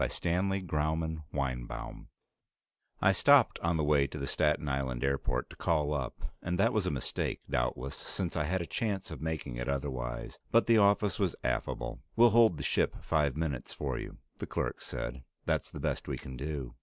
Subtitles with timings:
[0.01, 0.05] THE
[0.71, 2.07] WORLDS OF IF
[3.03, 6.73] I stopped on the way to the Staten Island Airport to call up, and that
[6.73, 10.39] was a mistake, doubtless, since I had a chance of making it otherwise.
[10.51, 11.99] But the office was affable.
[12.15, 15.21] "We'll hold the ship five minutes for you," the clerk said.
[15.45, 16.73] "That's the best we can do."